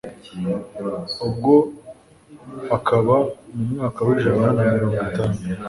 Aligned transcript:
ubwo 1.27 1.53
hakaba 2.69 3.15
mu 3.55 3.63
mwaka 3.71 3.99
w'ijana 4.07 4.45
na 4.55 4.63
mirongo 4.73 4.97
itanu 5.07 5.37